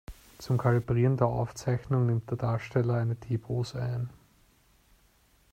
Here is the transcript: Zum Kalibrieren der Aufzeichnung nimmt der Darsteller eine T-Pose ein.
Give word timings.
Zum 0.39 0.57
Kalibrieren 0.57 1.15
der 1.15 1.27
Aufzeichnung 1.27 2.07
nimmt 2.07 2.27
der 2.31 2.37
Darsteller 2.37 2.95
eine 2.95 3.15
T-Pose 3.19 3.79
ein. 3.79 4.09